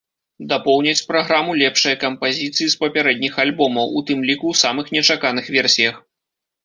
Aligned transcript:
Дапоўняць 0.53 1.05
праграму 1.09 1.51
лепшыя 1.61 1.99
кампазіцыі 2.03 2.67
з 2.75 2.79
папярэдніх 2.85 3.33
альбомаў, 3.47 3.87
у 4.01 4.03
тым 4.09 4.19
ліку 4.31 4.43
ў 4.51 4.55
самых 4.67 4.85
нечаканых 4.97 5.45
версіях. 5.59 5.95